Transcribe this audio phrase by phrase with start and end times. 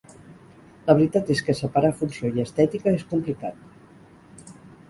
[0.87, 4.53] La veritat és que separar funció i estètica és complicat.